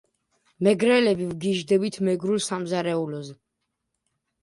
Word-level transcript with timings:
მეგრელები 0.67 1.27
ვგიჟდებით 1.35 2.01
მეგრულ 2.09 2.43
სამზარეულოზე. 2.49 3.41